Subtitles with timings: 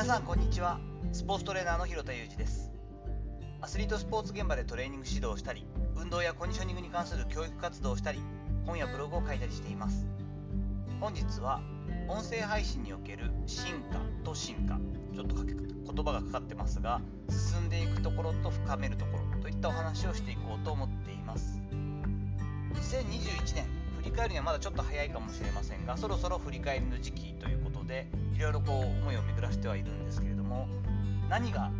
[0.00, 0.80] 皆さんこんにちは。
[1.12, 2.72] スポーツトレーナーの広田裕二です。
[3.60, 8.18] アスリートスポーツ現場でトレーニング指導をしたり運動やコンディショニングに関する教育活動をしたり
[8.64, 10.06] 本やブログを書いたりしています。
[11.02, 11.60] 本日は
[12.08, 14.80] 音声配信における進化と進化
[15.14, 15.54] ちょっと言
[16.02, 21.60] 葉がかかってますが進んでいくところと深めるところといったお話をしていこうと思っています。
[22.72, 23.66] 2021年
[23.98, 27.59] 振り返るにはまだちょっと早いかもしれませんがそろそろ振り返りの時期という
[27.90, 30.68] でいろいろこう思いを巡らしてはいるんですけれども
[31.28, 31.70] 何が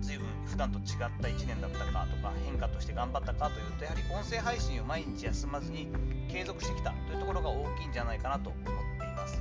[0.00, 0.84] 随分普段と違っ
[1.22, 5.88] た1年だったかとか変化として頑張ったかというとやはり音声配信を毎日休まずに
[6.28, 9.40] 継続してきたというところが大きいんじゃないかなと思っています。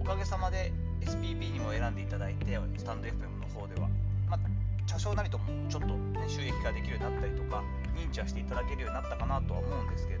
[0.00, 3.88] おかげさまで SPP にも選んでいただいてスタンド FM の方では、
[4.28, 4.40] まあ、
[4.86, 7.62] 多少なりともちょっと、ね、収益化できるようになったりとか
[7.96, 10.15] 認知はしていただけるようになったかなとは思うんですけど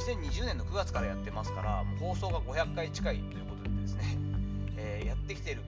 [0.00, 4.04] 2020年の9月からやってますからもう放送が500回近いということでですね、
[4.76, 5.62] えー、やってきている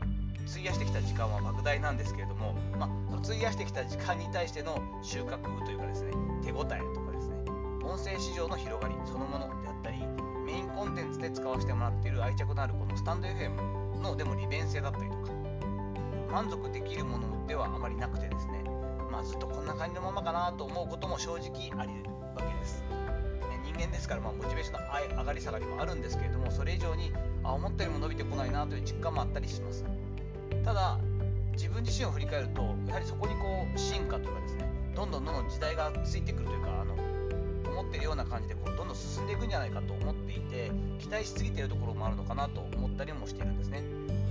[0.50, 7.36] 費やしてきた時間は莫大なんですけれども、まあ、費やしてきた時間に対しての収穫というかですね手応えとかですね
[7.84, 9.98] 音声市場の広がりそのものであったり
[10.44, 15.33] メインコンテンツで使わせてもらっている愛着のあるこのスタンド FM のでも利便性だったりとか
[16.30, 18.64] 満足できるものではあまりなくてですね、
[19.11, 21.92] まあ、ずっとこんな感じのままかなと思うことも正直あり
[24.12, 29.84] から、まあ、モチベーションの上がり下がりもあるんですけれどもそれ以上にあ思ったよりも伸びてこないなという実感もあったりします。
[30.64, 30.98] ただ
[31.52, 36.94] 自分自身を振り返るとやはりそこにこう進化というかですねどんどんどんどん時代がついてくるというかあの
[37.70, 43.83] 思ってるような感じでこうどんどん進んでいくんじゃないかと思っていて期待しすぎているところもあるのかなと思ったりもしているんですね。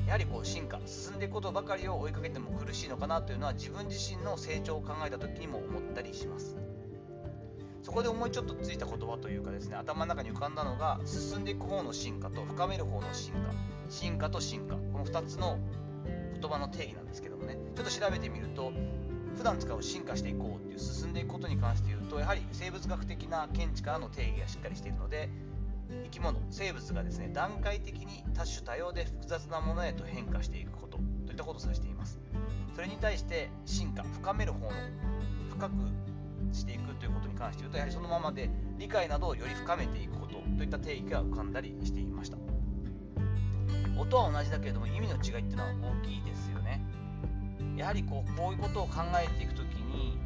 [0.08, 6.71] やはりこう進化進んでいくことばかりを追いかけても苦しいのかなというのは自分自身の成長を考えた時にも思ったりします。
[7.92, 13.40] そこで思いちょっとついた言葉というかですね頭の中に浮かんだのが進んでいく方の進化と深める方の進化。
[13.90, 14.76] 進化と進化。
[14.94, 15.60] この2つの
[16.40, 17.58] 言葉の定義なんですけどもね。
[17.76, 18.72] ちょっと調べてみると
[19.36, 25.28] 普段使う進化していこうっていう進んでいくことに関して言うとやはり生物学的な見地からの定義がしっかりしているので
[26.06, 30.98] 生き物生物がですね段階的に多種多様で複雑なものへと変化していくこと。
[31.26, 32.22] といったことを指しています。
[32.74, 34.72] それに対して進化深める方の
[35.50, 35.74] 深く
[36.52, 42.38] していくということに関して言うとやはりそのままで理解などをより深めていくことといった定義が浮かんだりしていました。
[43.98, 45.70] 音は同じだけれども意味の違いっていうのは
[46.02, 46.84] 大きいですよね。
[47.78, 50.18] やはりこうこういうことを考えていくときに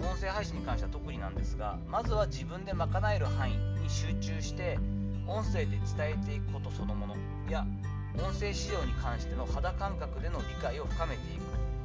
[0.00, 4.78] 音声配信に関しては特になんですがまずは自分で賄える範囲に集中して
[5.26, 7.16] 音声で伝えていくことそのもの
[7.48, 7.66] や
[8.18, 11.42] 音声市場に関しての肌感覚での理解を深めていく。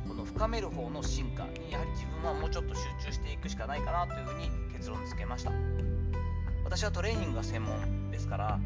[0.08, 3.07] この深める方の進化にやはり自分はもうちょっと集中
[3.48, 5.52] くしかないかなというふうに結論付けました。
[6.66, 8.60] 私はトレーニングが専門ですから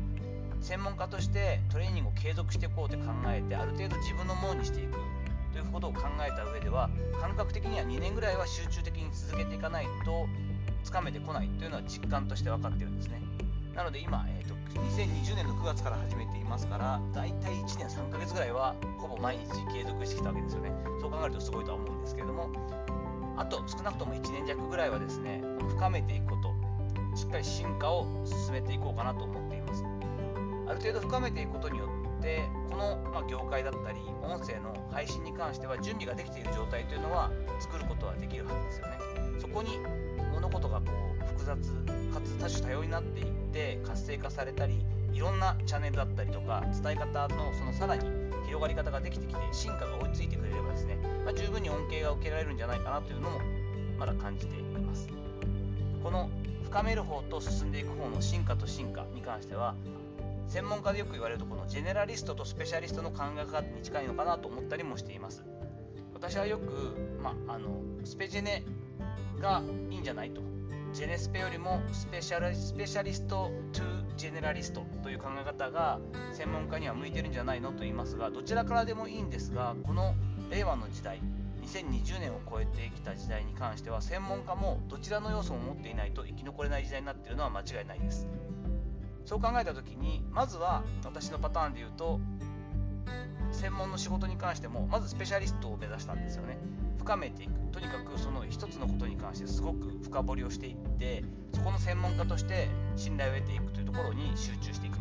[0.59, 4.97] 専門家としてトレーニングを継続していこうって考えてある程度自分のものにしていく
[5.53, 6.90] ということを考えた上では
[7.22, 10.25] 感覚的には2年ぐらいは集中的に続けていかないと
[10.84, 13.22] つかめてこないというのは実感として分かってるんですね。
[13.75, 20.72] なので今、えーと、2020年の9月から始めていますから大体1年3ヶ月ぐらいはほぼ毎日継続してきたわけですよね。
[21.00, 22.50] そう考えるとすごいとは思うんですけれども
[23.38, 29.84] あと少なくとも1年弱ぐらいはですね深めていくことしっかり進化を進めていこうかなと思っています。
[30.68, 38.94] ある程度深めていくことによってこの、ま業界だったり音声の配信に関しては準備ができている状態というのは作ることはできるはずですよね。
[39.40, 39.80] そこに
[40.34, 40.86] 物事がこ
[41.22, 41.74] う複雑
[42.13, 48.08] かつ多種多様になっていって活性化されたりいろんなチャンネルだったりとか伝え方のそのさらに
[48.46, 50.98] 広がり方ができてきて進化が追いついてくれればですね、
[52.01, 53.39] が受けられるんじゃないかなというのも
[53.97, 55.07] まだ感じています。
[56.03, 56.29] この
[56.63, 59.75] 深める方と進んでいく方の進化と進化に関しては
[60.47, 65.44] 専門家でよく言われるとこのジェネラリストとスペシャリストの考え方に近いのかなと思ったりもしています。
[66.13, 68.63] 私はよく、まあ、のスペジェネ
[69.39, 70.41] がいいんじゃないと。
[70.94, 76.00] ジェネスペよりもスペシャルスペシャリストトゥジェネラリストという考え方が
[76.33, 80.15] 専門家には向いてるんじゃないのと言いますがどちらからでもいいんですがこの
[80.51, 81.21] 令和の時代
[81.63, 88.27] 2020年を超えてきた時代に関しては専門家もどちらの要素も持っていないと生き残れない時代になっているのは間違いないです。
[89.25, 92.19] そう考えた時にまずは私のパターンで言うと
[93.51, 96.57] 専門の仕事に関してもまずスペシャリストを目指したんですよね。
[96.98, 97.51] 深めていく。
[97.71, 102.68] とにかくその一つのことに関してすごく深掘りをしていってそこの専門家として
[102.98, 105.00] 信頼を得ていくというところに集中していきまし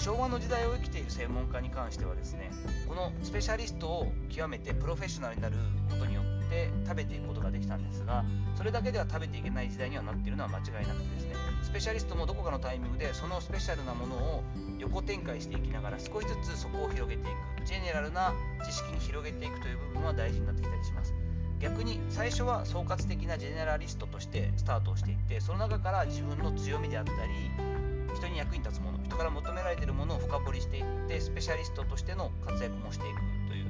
[0.00, 2.50] 昭和の時代を生きている専門家に関してはですね
[2.88, 5.56] このスペシャリストを極めてプロフェッショナルになる
[5.90, 8.24] ことによって食べていくことができたんですが
[8.56, 14.42] それだけでは食べていけない時代にはなっているのは間違いなくてですねスペシャリストもどこかのタイミングでそのスペシャルなものを
[14.78, 17.32] 横展開していきながら少しずつそこを広げてい
[17.62, 18.32] くジェネラルな
[18.64, 21.14] 知識に広げていくという部分は大事になってきたりします。
[21.60, 33.66] 逆に最初は総括的なジェネラリストとしてスタートをしていってその中から自分の強みであったり人に役に立つもの人から求められているものを深掘りしていってスペシャリストとしての活躍もしていくという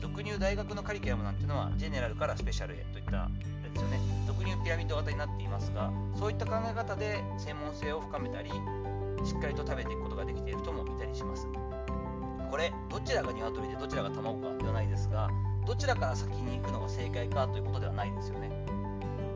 [0.00, 3.28] 俗入大学のカリキュラムなんていうのはジェネラルからスペシャルへといった
[3.74, 8.50] ですよね俗入ピラミッド型になっていますがそういった考え方で専門性を深めたり
[9.24, 11.46] しっかりと食べていくことができている人もいたりします。
[12.50, 15.28] これどちらが鶏でどちらが卵かではないですが
[15.66, 18.50] どちらから先に行くのが正解かということではないですよね。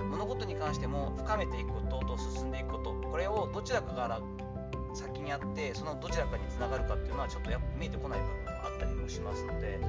[0.09, 4.21] 物事に関しても深めていくことと進んでいくことこれをどちらかから
[4.99, 9.81] 先にあってそのどちらかにつながるかっていうのはちょっとやっぱ見えてこない部分もあったりもしますので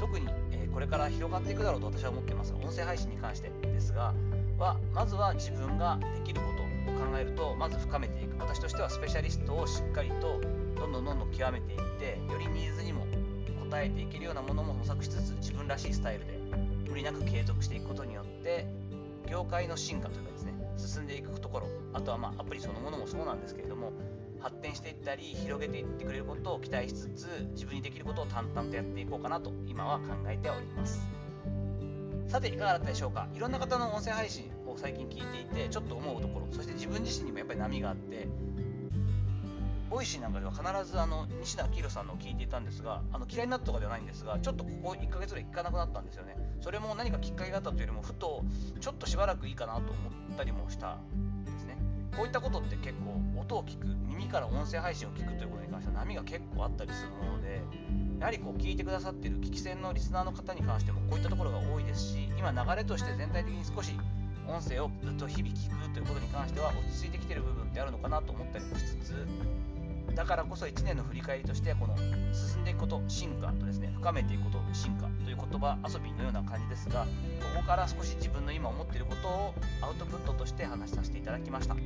[0.00, 2.54] 特に、えこれから広がっていくだろうと私は思ってます。
[2.54, 4.14] 音声配信に関してですが
[4.58, 6.46] はまずは自分ができるこ
[6.86, 8.30] とを考えるとまず深めていく。
[8.40, 10.40] 私としてはスペシャリストをしっかりと
[10.76, 16.40] どんどんどんどん極めていってよりニーズにも応えていけるようなものも模索しつつ自分らしいスタイルで
[16.88, 18.66] 無理なく継続していくことによって
[19.30, 23.92] 業界の進化というかですね進んでいくところあとはまあアプリそのものもそうなんですけれども
[24.40, 31.00] 発展していったり広げていってくれることを期待しつつ自分にできることを淡々とやっていこうかなと今は考えております。
[32.28, 33.26] さていかがだったでしょうか？
[33.34, 38.28] いろんな方の音声配信を最近聞いていてちょっと思うところそして自分自身にもやっぱり波があって
[39.90, 46.36] Voicy なんかでは必ずあの西野亮廣さんのを聞いていたんですがあの嫌いになったとかではないんですがちょっとここ1ヶ月ぐらい行かなくなったんですよね。
[46.60, 48.44] それも何かきっかけがあったというよりもふと
[48.80, 50.98] ちょっとしばらくいいかなと思ったりもした
[52.16, 57.62] こういったことって結構音を聞く耳から音声配信を聞くということに関しては波が結構あったりするもので
[58.18, 63.92] やはりこう聞いてくださっている聞き戦のリスナーの方に関してもこういったところが多いですし今流れとして全体的に少し
[64.46, 69.26] 音声をずっと日々聞くということに関しては落ち着いてきている部分ってあるのかなと思ったりもしつつ
[70.14, 71.96] だからこそ1年の振り返りとしてこの
[72.32, 77.06] 進んでいくこと進化とですね深めていくこと進化という言葉遊びのような感じですが
[77.54, 81.76] ここから少し自分の今思っていることをアウトプットとして話させていただきました。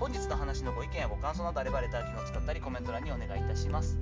[0.00, 3.98] 本日の話のご意見やご感想などあればレター機能を使ったりコメント欄にお願いいたします。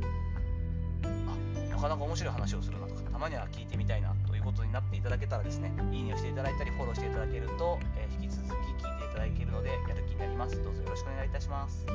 [1.04, 10.62] あなかなか面白い話をするなとかたまには聞いてみたいなということになっていただけたらですねいいねをしていただいたりフォローしていただけると、えー、引き続き聞いていただけるのでやる気になります。
[10.62, 11.86] どうぞよろしくお願いいたします。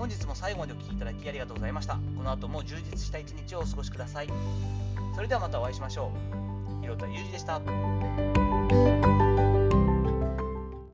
[0.00, 1.98] 本日も最後までお聴きいただきありがとうございました。
[2.16, 4.28] この後も充実した一日をお過ごしください。
[5.14, 6.10] それではまたお会いしましょ
[6.78, 6.80] う。
[6.80, 7.60] ひろたゆうじでした。